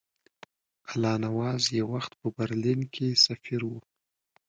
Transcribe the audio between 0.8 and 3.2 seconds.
الله نواز یو وخت په برلین کې